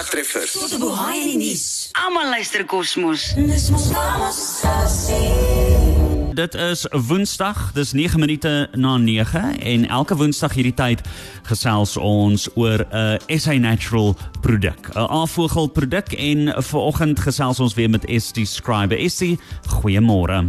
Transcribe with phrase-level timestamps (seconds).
[0.00, 0.52] Woensdagtreffers.
[0.52, 1.88] Tot op hoe in die nuus.
[1.92, 3.34] Almal luister Kosmos.
[3.34, 6.34] Dis mos kamos gesie.
[6.34, 11.04] Dit is Woensdag, dis 9 minute na 9 en elke Woensdag hierdie tyd
[11.50, 17.74] gesels ons oor 'n uh, SA Natural produk, 'n afvogel produk en vanoggend gesels ons
[17.74, 18.96] weer met Estie Scribe.
[18.96, 19.38] Estie,
[19.68, 20.48] goeiemôre.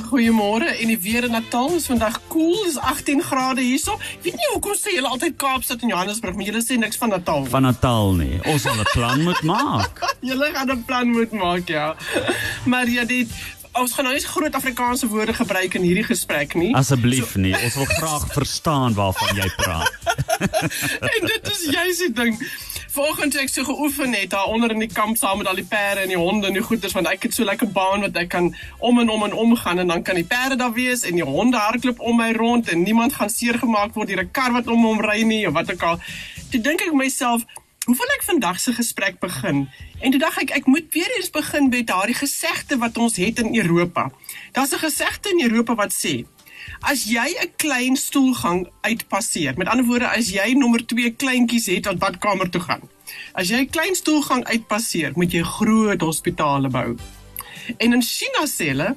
[0.00, 3.96] Goeiemôre en die weer in Natal is vandag koel, cool, is 18 grade hierso.
[3.96, 7.12] Ek weet nie hoekom sê julle altyd Kaapstad en Johannesburg, maar julle sê niks van
[7.12, 7.44] Natal.
[7.52, 8.40] Van Natal nie.
[8.48, 10.04] Ons sal 'n plan moet maak.
[10.30, 11.96] julle gaan 'n plan moet maak, ja.
[12.64, 13.28] Maar ja, dit
[13.72, 16.74] ons gaan nou nie groot Afrikaanse woorde gebruik in hierdie gesprek nie.
[16.76, 17.54] Asseblief so, nie.
[17.56, 19.92] Ons wil graag verstaan waarvan jy praat.
[21.14, 22.36] en dit is juist die ding.
[22.92, 26.02] Vanoggend ek so geoefen het daar onder in die kamp saam met al die perde
[26.02, 28.50] en die honde en die goeters want ek het so lekker baan wat ek kan
[28.84, 31.24] om en om en om gaan en dan kan die perde daar wees en die
[31.24, 34.68] honde hardloop om my rond en niemand gaan seer gemaak word deur 'n kar wat
[34.68, 35.98] om hom ry nie of wat ook al.
[36.50, 37.48] Toe dink ek myself,
[37.86, 39.68] hoe wil ek vandag se gesprek begin?
[40.00, 43.38] En toe dink ek ek moet weer eens begin met daardie gesegde wat ons het
[43.38, 44.10] in Europa.
[44.52, 46.26] Daar's 'n gesegde in Europa wat sê
[46.82, 51.86] As jy 'n klein stoelgang uitpasseer, met ander woorde as jy nommer 2 kleintjies het
[51.86, 52.82] wat badkamer toe gaan.
[53.32, 56.96] As jy 'n klein stoelgang uitpasseer, moet jy groot hospitale bou.
[57.78, 58.96] En in China sê hulle,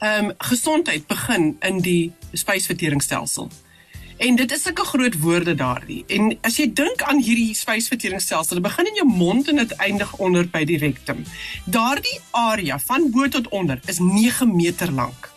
[0.00, 3.50] ehm um, gesondheid begin in die spysverteringsstelsel.
[4.16, 6.04] En dit is sulke groot woorde daardie.
[6.08, 10.16] En as jy dink aan hierdie spysverteringsstelsel, dit begin in jou mond en dit eindig
[10.16, 11.24] onder by die rectum.
[11.64, 15.32] Daardie area van bo tot onder is 9 meter lank.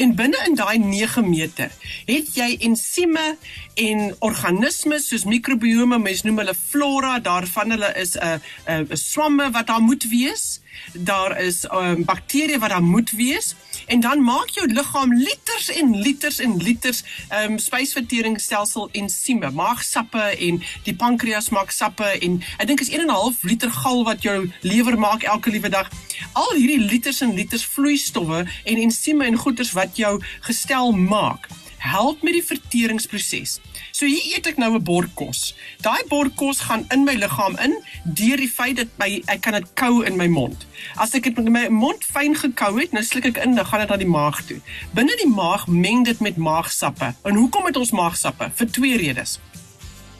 [0.00, 1.72] En binne in daai 9 meter
[2.08, 3.36] het jy ensieme
[3.74, 9.66] en organismes soos mikrobiome, mens noem hulle flora, daarvan hulle is 'n 'n swamme wat
[9.66, 10.60] daar moet wees.
[10.92, 13.54] Daar is um, bakterieë wat daar moet wees
[13.86, 20.22] en dan maak jou liggaam liters en liters en liters ehm um, spysverteringsstelsel ensieme, maagsappe
[20.38, 24.04] en die pankreas maak sappe en ek dink is 1 en 'n half liter gal
[24.04, 25.90] wat jou lewer maak elke liewe dag.
[26.32, 31.48] Al hierdie liters en liters vloeistowwe en ensieme en goeters wat jou gestel maak
[31.80, 33.58] help met die verteringsproses.
[33.90, 35.54] So hier eet ek nou 'n bord kos.
[35.80, 39.52] Daai bord kos gaan in my liggaam in deur die feit dat my ek kan
[39.52, 40.66] dit kou in my mond.
[40.96, 43.80] As ek dit met my mond fyn gekou het, nou sluk ek in, dan gaan
[43.80, 44.60] dit na die maag toe.
[44.94, 47.14] Binne die maag meng dit met maagsappe.
[47.24, 48.50] En hoekom het ons maagsappe?
[48.54, 49.38] Vir twee redes.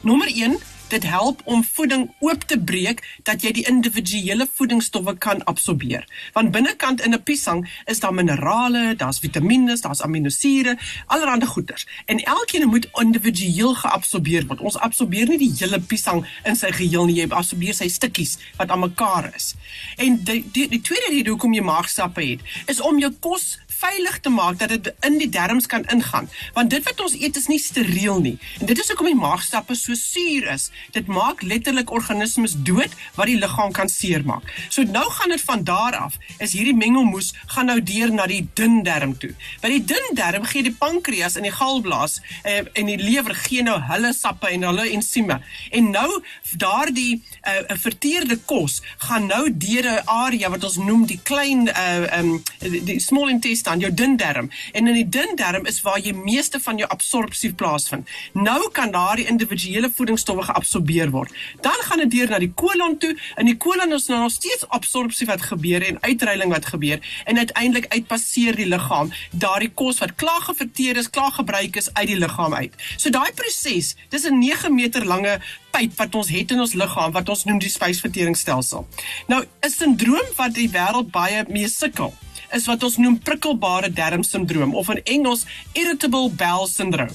[0.01, 0.57] Nommer 1
[0.91, 6.03] Dit help om voeding oop te breek dat jy die individuele voedingsstowwe kan absorbeer.
[6.35, 11.87] Want binnekant in 'n piesang is daar minerale, daar's vitamiene, daar's aminosure, allerlei goeders.
[12.05, 14.59] En elkeen moet individueel geabsorbeer word.
[14.59, 18.69] Ons absorbeer nie die hele piesang in sy geheel nie, jy absorbeer sy stukkies wat
[18.69, 19.55] aan mekaar is.
[19.97, 24.19] En die die, die tweede rede hoekom jy maagsappe het, is om jou kos veilig
[24.19, 26.29] te maak dat dit in die darmes kan ingaan.
[26.53, 28.37] Want dit wat ons eet is nie steriel nie.
[28.59, 30.69] En dit is hoekom die maagstappe so suur is.
[30.95, 34.45] Dit maak letterlik organismes dood wat die liggaam kan seermaak.
[34.69, 38.43] So nou gaan dit van daar af is hierdie mengelmoes gaan nou deur na die
[38.57, 39.33] dun darm toe.
[39.63, 43.65] By die dun darm gee die pankreas en die galblaas eh, en die lewer gee
[43.65, 45.39] nou hulle sappe en hulle ensieme.
[45.71, 46.21] En nou
[46.61, 52.19] daardie uh, verteerde kos gaan nou deur 'n area wat ons noem die klein uh,
[52.19, 55.99] um, die small intestine dan jou dun darm en in die dun darm is waar
[56.03, 58.09] jy meeste van jou absorpsie plaasvind.
[58.33, 61.31] Nou kan daardie individuele voedingsstowwe geabsorbeer word.
[61.63, 63.13] Dan gaan dit deur na die kolon toe.
[63.39, 67.37] In die kolon is nou nog steeds absorpsie wat gebeur en uitreiling wat gebeur en
[67.37, 72.19] uiteindelik uitpasseer die liggaam daardie kos wat klaar geverteer is, klaar gebruik is uit die
[72.19, 72.75] liggaam uit.
[72.97, 75.39] So daai proses, dis 'n 9 meter lange
[75.71, 78.87] pyp wat ons het in ons liggaam wat ons noem die spysverteringsstelsel.
[79.27, 82.13] Nou, 'n sindroom wat die wêreld baie mee sukkel
[82.55, 87.13] is wat ons noem prikkelbare darmsindroom of in Engels irritable bowel syndrome.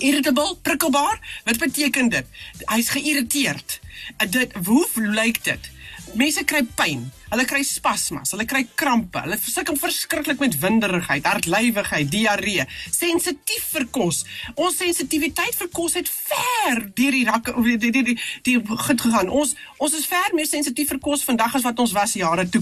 [0.00, 2.26] Irritable, prikkelbaar, wat beteken dit?
[2.70, 3.80] Hy's geïrriteerd.
[4.32, 5.70] Dit hoe lyk dit?
[6.16, 7.10] Mense kry pyn.
[7.32, 13.86] Hulle kry spasmas, hulle kry krampe, hulle sukkel verskriklik met winderigheid, hartlywigheid, diarree, sensitief vir
[13.94, 14.18] kos.
[14.52, 19.00] Ons sensitiwiteit vir kos het ver deur die rakke die die die, die, die goed
[19.00, 19.32] gegaan.
[19.32, 22.60] Ons ons is ver meer sensitief vir kos vandag as wat ons was jare toe.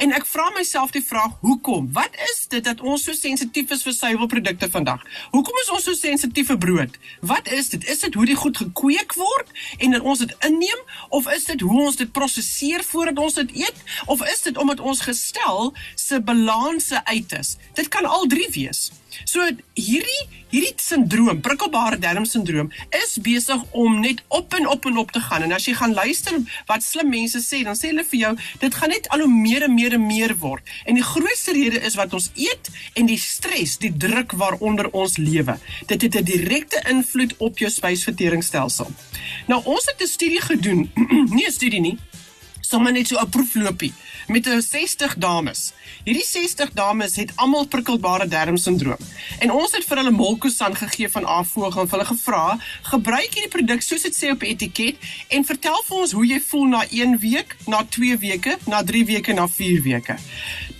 [0.00, 1.92] En ek vra myself die vraag, hoekom?
[1.94, 5.04] Wat is dit dat ons so sensitief is vir suiwelprodukte vandag?
[5.36, 6.96] Hoekom is ons so sensitief vir brood?
[7.20, 7.84] Wat is dit?
[7.84, 10.82] Is dit hoe die goed gekweek word en dat ons dit inneem
[11.20, 13.84] of is dit hoe ons dit prosesseer voordat ons dit eet?
[14.06, 17.56] Of is dit omdat ons gestel se balanse uit is?
[17.74, 18.90] Dit kan al drie wees.
[19.24, 19.44] So
[19.74, 20.22] hierdie
[20.52, 25.42] hierdie sindroom, prikkelbare darmsindroom, is besig om net op en op en op te gaan.
[25.42, 26.38] En as jy gaan luister
[26.68, 28.32] wat slim mense sê, dan sê hulle vir jou,
[28.62, 30.64] dit gaan net al hoe meer en meer en meer word.
[30.86, 35.18] En die grootste rede is wat ons eet en die stres, die druk waaronder ons
[35.20, 35.58] lewe.
[35.90, 38.90] Dit het 'n direkte invloed op jou spysverteringsstelsel.
[39.46, 40.90] Nou ons het 'n studie gedoen,
[41.36, 41.98] nie 'n studie nie,
[42.68, 43.92] sommer net so 'n proefloopie
[44.26, 45.72] met 'n 60 dames.
[46.04, 48.96] Hierdie 60 dames het almal prikkelbare darmsindroom.
[49.38, 53.48] En ons het vir hulle Molkosan gegee van Avogel en vir hulle gevra, gebruik hierdie
[53.48, 54.96] produk soos dit sê op die etiket
[55.28, 59.04] en vertel vir ons hoe jy voel na 1 week, na 2 weke, na 3
[59.04, 60.16] weke, na 4 weke.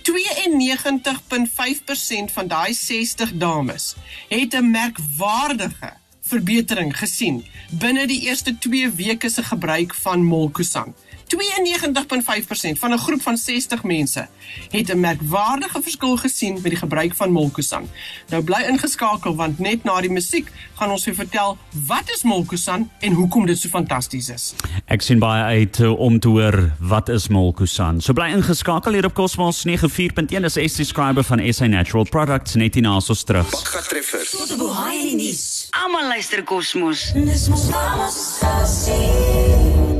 [0.02, 3.94] 92.5% van daai 60 dames
[4.28, 10.94] het 'n merkwaardige verbetering gesien binne die eerste 2 weke se gebruik van Molkosan.
[11.26, 14.28] 92.5% van 'n groep van 60 mense
[14.70, 17.88] het 'n merkwaardige verskil gesien met die gebruik van Molkosan.
[18.28, 22.90] Nou bly ingeskakel want net na die musiek gaan ons vir vertel wat is Molkosan
[22.98, 24.54] en hoekom dit so fantasties is.
[24.84, 28.00] Ek sien baie uit uh, om te hoor wat is Molkusan.
[28.00, 32.74] So bly ingeskakel hier op Cosmos 94.1 is SC Scriber van SA Natural Products net
[32.74, 33.50] hier na ons terug.
[33.50, 34.30] Pakka treffers.
[34.30, 35.55] Tot op hoe hy in die nuus.
[35.76, 37.10] Almal luister Kosmos.
[37.12, 38.94] Dis mos Vamos Sussie.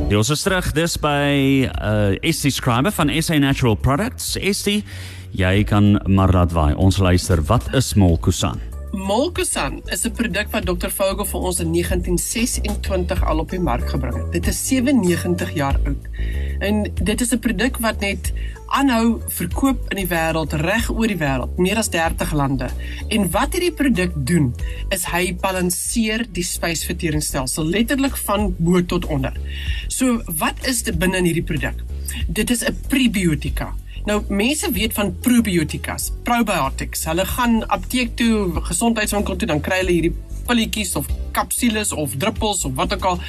[0.09, 4.31] Ja, ons is terug dis by uh, SC Scriber van SA Natural Products.
[4.41, 4.79] SC,
[5.37, 6.71] jy kan maar laat waai.
[6.81, 8.57] Ons luister, wat is Molkusan?
[8.97, 10.89] Molkosan is 'n produk wat Dr.
[10.89, 14.31] Vogel vir ons in 1926 al op die mark gebring het.
[14.31, 16.09] Dit is 97 jaar oud.
[16.59, 18.33] En dit is 'n produk wat net
[18.67, 22.69] aanhou verkoop in die wêreld reg oor die wêreld, meer as 30 lande.
[23.07, 24.53] En wat hierdie produk doen,
[24.89, 29.33] is hy balanseer die spysverteringsstelsel letterlik van bo tot onder.
[29.87, 31.83] So, wat is dit binne in hierdie produk?
[32.27, 33.73] Dit is 'n prebiotika.
[34.07, 37.05] Nou mense weet van probiotikas, probiotics.
[37.05, 40.13] Hulle gaan apteek toe, gesondheidswinkel toe, dan kry hulle hierdie
[40.47, 43.19] pilletjies of kapsules of druppels of wat ook al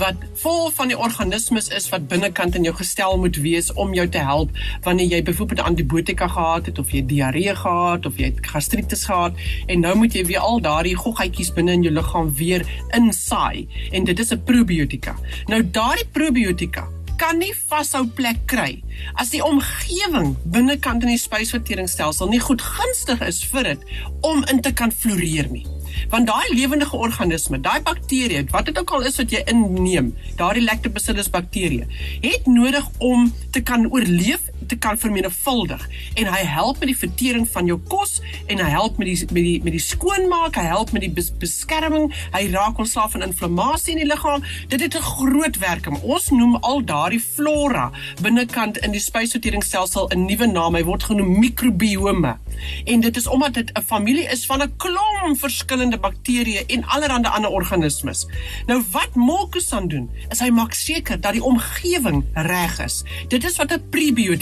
[0.00, 4.06] wat vol van die organismes is wat binnekant in jou gestel moet wees om jou
[4.08, 4.54] te help
[4.86, 9.36] wanneer jy byvoorbeeld antibiotika gehad het of jy diarree gehad of jy het gastritis gehad
[9.66, 12.64] en nou moet jy weer al daardie goggetjies binne in jou liggaam weer
[12.96, 15.16] insaai en dit is 'n probiotika.
[15.46, 16.88] Nou daardie probiotika
[17.18, 18.82] kan nie vashou plek kry
[19.14, 23.80] as die omgewing binnekant in die spysverteringsstelsel nie goed gunstig is vir dit
[24.20, 25.66] om in te kan floreer nie.
[26.10, 30.64] Want daai lewendige organisme, daai bakterieë, wat dit ook al is wat jy inneem, daardie
[30.64, 31.88] Lactobacillus bakterieë,
[32.24, 37.48] het nodig om te kan oorleef, te kan vermenigvuldig en hy help met die vertering
[37.48, 40.92] van jou kos en hy help met die met die met die skoonmaak, hy help
[40.92, 44.44] met die bes, beskerming, hy raak ontslaaf van inflammasie in die liggaam.
[44.68, 46.00] Dit het 'n groot werking.
[46.02, 47.90] Ons noem al daardie flora
[48.22, 50.74] binnekant in die spysverteringsstelsel 'n nuwe naam.
[50.74, 52.36] Hy word genoem mikrobiome.
[52.84, 57.28] En dit is omdat dit 'n familie is van 'n klomp verskillende bakterieë en allerlei
[57.28, 58.26] ander organismes.
[58.66, 63.02] Nou wat Molkusan doen, is hy maak seker dat die omgewing reg is.
[63.28, 63.82] Dit is wat 'n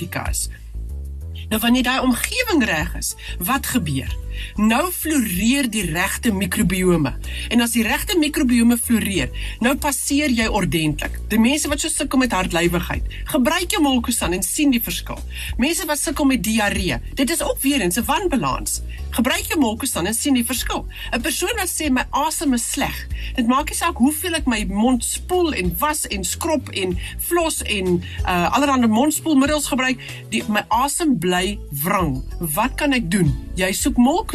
[0.06, 0.48] prebiotika is.
[1.48, 4.16] Nou wanneer daai omgewing reg is, wat gebeur?
[4.56, 7.14] Nou floreer die regte mikrobiome.
[7.48, 9.30] En as die regte mikrobiome floreer,
[9.60, 11.20] nou passeer jy ordentlik.
[11.28, 15.20] Die mense wat so sukkel met hartlywigheid, gebruik jou Molkosan en sien die verskil.
[15.58, 18.82] Mense wat sukkel met diarree, dit is ook weer 'n wanbalans.
[19.10, 20.86] Gebruik jou Molkosan en sien die verskil.
[21.12, 24.64] 'n Persoon wat sê my asem is sleg, dit maak nie saak hoeveel ek my
[24.68, 29.98] mond spoel en was en skrob en flos en uh allerlei mondspoelmiddels gebruik,
[30.30, 32.22] die my asem bly wrang.
[32.38, 33.32] Wat kan ek doen?
[33.56, 34.25] Jy soek Molkosan,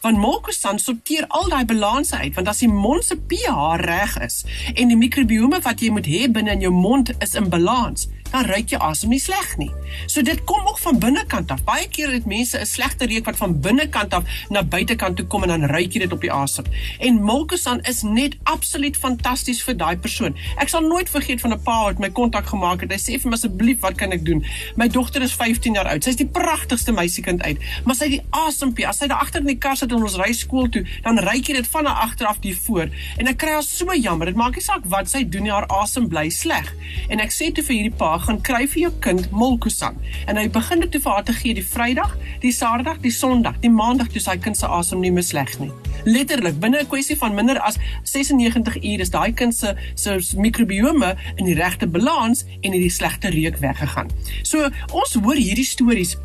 [0.00, 4.44] want Molkosan sorteer al daai balanse uit, want as die mond se pH reg is
[4.74, 8.48] en die mikrobiome wat jy moet hê binne in jou mond is in balans, dan
[8.50, 9.70] ruik jou asem nie sleg nie.
[10.10, 11.62] So dit kom ook van binnekant af.
[11.66, 15.42] Baie keer het mense 'n slegte reuk wat van binnekant af na buitekant toe kom
[15.42, 16.64] en dan ruik jy dit op die asem.
[16.98, 20.34] En Molkosan is net absoluut fantasties vir daai persoon.
[20.56, 22.90] Ek sal nooit vergeet van 'n pa wat my kontak gemaak het.
[22.90, 24.44] Hy sê vir my asseblief, wat kan ek doen?
[24.76, 26.04] My dogter is 15 jaar oud.
[26.04, 28.86] Sy's die pragtigste meisiekind uit, maar sy het die asempie.
[28.86, 31.46] As sy daar agter in die kar sit en ons ry skool toe, dan ruik
[31.46, 32.88] jy dit van haar agter af die voor.
[33.18, 34.26] En ek kry haar so jammer.
[34.26, 36.74] Dit maak nie saak wat sy doen nie, haar asem bly sleg.
[37.08, 39.96] En ek sê toe vir hierdie pa, gaan kry vir jou kind Molkosan.
[40.26, 43.58] En hy begin dit toe vir haar te gee die Vrydag, die Saterdag, die Sondag,
[43.62, 45.70] die Maandag toe sy kind se asem nie meer sleg nie.
[46.04, 51.16] Letterlik binne 'n kwessie van minder as 96 uur is daai kind se se mikrobiome
[51.36, 54.10] in die regte balans en het die slegte reuk weggegaan.
[54.42, 56.16] So ons hoor hierdie stories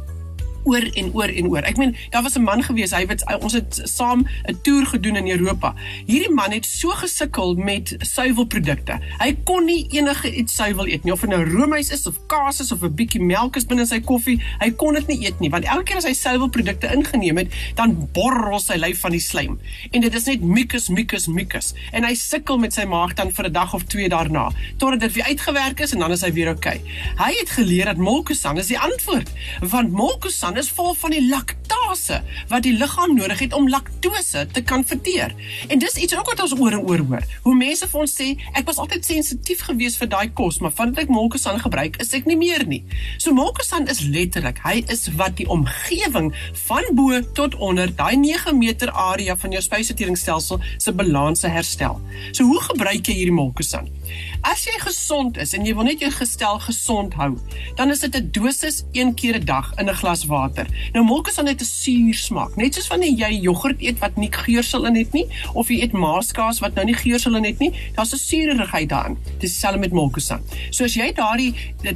[0.64, 1.64] oor en oor en oor.
[1.68, 5.16] Ek meen, daar was 'n man gewees, hy het ons het saam 'n toer gedoen
[5.16, 5.74] in Europa.
[6.06, 9.00] Hierdie man het so gesukkel met suiwelprodukte.
[9.18, 12.60] Hy kon nie enige iets suiwel eet nie, of dit nou roomys is of kaas
[12.60, 14.42] is of 'n bietjie melk is binne sy koffie.
[14.60, 18.10] Hy kon dit nie eet nie, want elke keer as hy suiwelprodukte ingeneem het, dan
[18.14, 19.60] borrel sy lyf van die slijm.
[19.92, 21.74] En dit is net mucus, mucus, mucus.
[21.92, 25.14] En hy sukkel met sy maag dan vir 'n dag of twee daarna, totdat dit
[25.14, 26.80] weer uitgewerk is en dan is hy weer oukei.
[26.80, 27.26] Okay.
[27.26, 32.22] Hy het geleer dat molkosan is die antwoord, want molkosan is vol van die laktase
[32.50, 35.36] wat die liggaam nodig het om laktose te kan verteer.
[35.68, 37.28] En dis iets ook wat ons oor en oor hoor.
[37.44, 41.04] Hoe mense vir ons sê, ek was altyd sensitief geweest vir daai kos, maar vandat
[41.04, 42.82] ek molkosan gebruik, is ek nie meer nie.
[43.18, 46.32] So molkosan is letterlik, hy is wat die omgewing
[46.66, 52.00] van bo tot onder daai 9 meter area van jou spysverteringsstelsel se balans herstel.
[52.32, 53.99] So hoe gebruik jy hierdie molkosan?
[54.42, 57.38] As jy gesond is en jy wil net jou gestel gesond hou,
[57.76, 60.68] dan is dit 'n dosis een keer 'n dag in 'n glas water.
[60.94, 64.86] Nou molkosan het 'n suur smaak, net soos wanneer jy jogurt eet wat nie geursel
[64.86, 68.14] in het nie of jy eet maaskaas wat nou nie geursel in het nie, daar's
[68.14, 69.18] 'n suurigheid daarin.
[69.40, 70.42] Dis dieselfde met molkosan.
[70.70, 71.54] So as jy daardie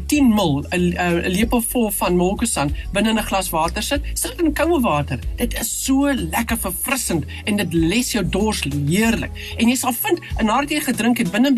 [0.07, 4.53] 10 ml 'n lepel vol van molkosan binne 'n glas water sit, sit dit in
[4.53, 5.19] koue water.
[5.37, 9.31] Dit is so lekker verfrissend en dit les jou dors heerlik.
[9.57, 11.53] En jy sal vind nadat jy gedrink het binne 'n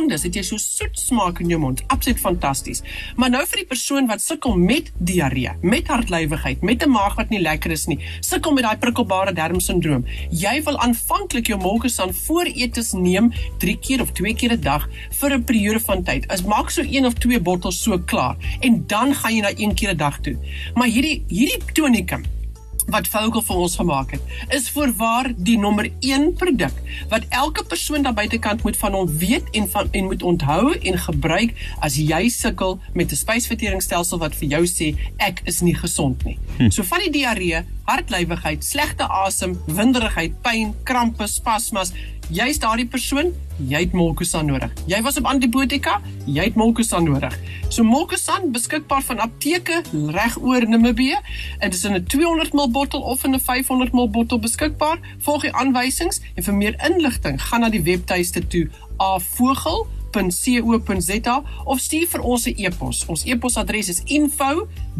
[0.00, 1.82] sekondes het jy so soet smaak in jou mond.
[1.92, 2.80] Absoluut fantasties.
[3.16, 7.30] Maar nou vir die persoon wat sukkel met diarree, met hartlywigheid, met 'n maag wat
[7.30, 10.04] nie lekker is nie, sukkel met daai prikkelbare darmsindroom.
[10.30, 14.88] Jy wil aanvanklik jou molkosan voor etes neem 3 keer of 2 keer 'n dag
[15.10, 16.26] vir 'n periode van tyd.
[16.28, 19.74] As maak so 1 of 2 bottels so klaar en dan gaan jy na 1
[19.74, 20.36] keer 'n dag toe.
[20.74, 22.39] Maar hierdie hierdie tonikum
[22.86, 26.74] wat Vogel vir ons gemaak het, is voorwaar die nommer 1 produk
[27.08, 30.98] wat elke persoon daar buitekant moet van hom weet en van en moet onthou en
[30.98, 36.24] gebruik as jy sukkel met 'n spysverteringsstelsel wat vir jou sê ek is nie gesond
[36.24, 36.38] nie.
[36.56, 36.70] Hm.
[36.70, 41.92] So van die diarree, hartlywigheid, slegte asem, winderigheid, pyn, krampe, spasmas,
[42.28, 43.32] jy's daardie persoon,
[43.68, 44.72] jy het Molkosan nodig.
[44.86, 47.36] Jy was op antibiotika, jy het Molkosan nodig.
[47.68, 49.82] So Molkosan beskikbaar van apteke
[50.16, 51.18] reg oor Namibië.
[51.60, 54.98] Dit is in 'n 200 ml bottel of in 'n 500 ml bottel beskikbaar.
[55.18, 59.86] Volg die aanwysings en vir meer inligting gaan na die webtuiste toe avogel
[60.18, 63.04] info.co.za of stuur vir ons 'n e-pos.
[63.06, 64.02] Ons e-posadres is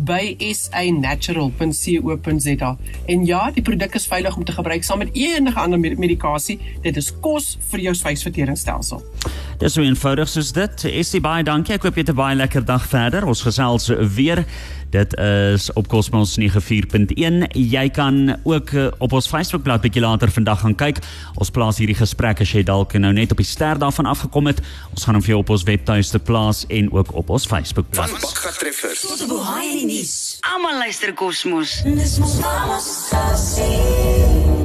[0.06, 2.76] info@sanatural.co.za.
[3.06, 6.60] En ja, die produk is veilig om te gebruik saam met enige ander medikasie.
[6.82, 9.04] Dit is kos vir jou spysverteringsstelsel.
[9.58, 10.84] Dis so eenvoudig soos dit.
[10.84, 11.74] Essie baie dankie.
[11.74, 13.26] Ek hoop jy het 'n baie lekker dag verder.
[13.26, 14.44] Ons gesels weer.
[14.90, 17.46] Dit is op Cosmos 94.1.
[17.54, 20.98] Jy kan ook eh, op ons Facebookblad bietjie later vandag gaan kyk.
[21.34, 24.58] Ons plaas hierdie gesprek as jy dalk nou net op die ster daarvan afgekom het.
[24.90, 28.10] Ons gaan hom vir jou op ons webtuiste plaas en ook op ons Facebookblad.
[28.10, 30.38] Van Bakka Treffers tot op Haai nuus.
[30.42, 31.82] Almal luister Cosmos.
[31.84, 34.59] Dis mos vamos assim.